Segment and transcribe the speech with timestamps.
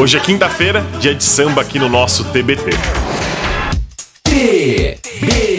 [0.00, 2.70] Hoje é quinta-feira, dia de samba aqui no nosso TBT.
[4.24, 5.58] TBT.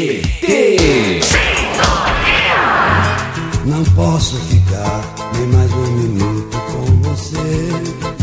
[3.63, 5.03] Não posso ficar
[5.35, 7.37] nem mais um minuto com você.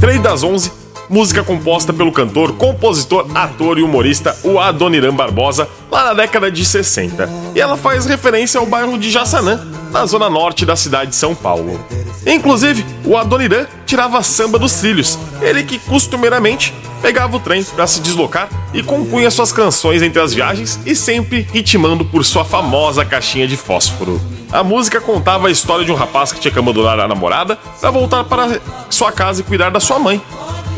[0.00, 0.72] 3 das 11,
[1.08, 6.64] música composta pelo cantor, compositor, ator e humorista o Adoniran Barbosa, lá na década de
[6.64, 7.28] 60.
[7.54, 11.34] E ela faz referência ao bairro de Jaçanã, na zona norte da cidade de São
[11.34, 11.80] Paulo.
[12.26, 18.00] Inclusive, o Adoniran tirava samba dos trilhos, ele que costumeiramente pegava o trem para se
[18.00, 23.46] deslocar e compunha suas canções entre as viagens e sempre ritmando por sua famosa caixinha
[23.46, 24.20] de fósforo.
[24.50, 27.90] A música contava a história de um rapaz que tinha que abandonar a namorada para
[27.90, 30.20] voltar para sua casa e cuidar da sua mãe.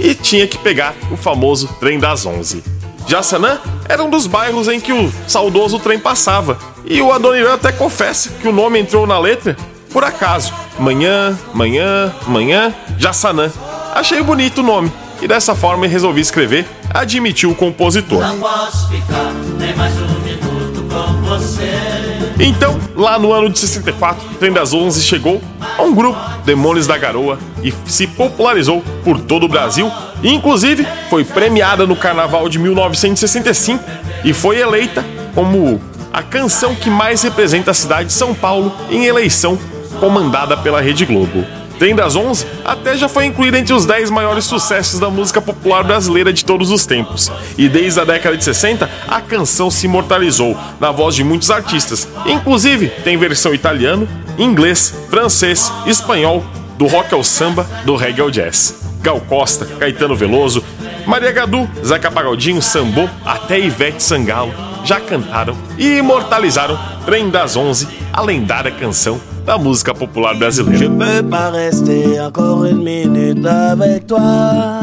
[0.03, 2.65] E tinha que pegar o famoso trem das 11.
[3.07, 7.71] Jaçanã era um dos bairros em que o saudoso trem passava, e o Adoniran até
[7.73, 9.57] confessa que o nome entrou na letra
[9.93, 10.53] por acaso.
[10.79, 13.51] Manhã, manhã, manhã, Jaçanã.
[13.95, 18.21] Achei bonito o nome, e dessa forma resolvi escrever, admitiu o compositor.
[18.21, 22.20] Não posso ficar nem mais um minuto com você.
[22.43, 25.43] Então, lá no ano de 64, o Trem das 11 chegou
[25.77, 30.87] a um grupo, Demônios da Garoa, e se popularizou por todo o Brasil, e inclusive
[31.11, 33.85] foi premiada no Carnaval de 1965
[34.25, 35.79] e foi eleita como
[36.11, 39.59] a canção que mais representa a cidade de São Paulo em eleição
[40.01, 41.60] comandada pela Rede Globo.
[41.81, 45.83] Trem das 11 até já foi incluída entre os 10 maiores sucessos da música popular
[45.83, 47.33] brasileira de todos os tempos.
[47.57, 52.07] E desde a década de 60, a canção se imortalizou na voz de muitos artistas.
[52.27, 54.07] Inclusive, tem versão italiano,
[54.37, 56.45] inglês, francês, espanhol,
[56.77, 58.79] do rock ao samba, do reggae ao jazz.
[59.01, 60.63] Gal Costa, Caetano Veloso,
[61.07, 64.53] Maria Gadu, Zeca Pagodinho, Sambô, até Ivete Sangalo
[64.85, 70.79] já cantaram e imortalizaram Trem das 11, a lendária canção da música popular brasileira.
[70.79, 74.81] Je peux pas rester encore une minute avec toi.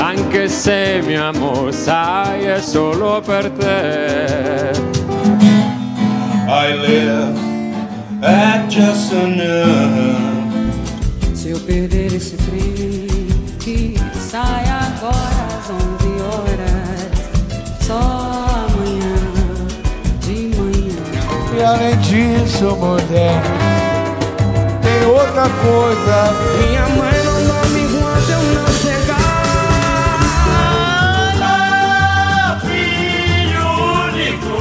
[0.00, 4.72] Anche se mio amor sai è solo per te.
[6.48, 7.38] I live
[8.22, 10.11] at just enough.
[21.72, 23.42] Além disso, mulher,
[24.82, 26.32] tem outra coisa.
[26.58, 29.32] Minha mãe não dorme enquanto eu não chegar.
[32.60, 33.66] Filho
[34.06, 34.56] único,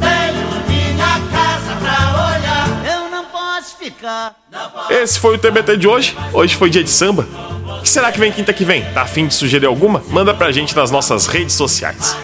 [0.00, 1.96] tenho minha casa pra
[2.36, 2.66] olhar.
[2.84, 4.34] Eu não posso ficar.
[4.90, 6.16] Esse foi o TBT de hoje.
[6.32, 7.26] Hoje foi dia de samba.
[7.78, 8.84] O que será que vem quinta que vem?
[8.92, 10.02] Tá afim de sugerir alguma?
[10.08, 12.16] Manda pra gente nas nossas redes sociais.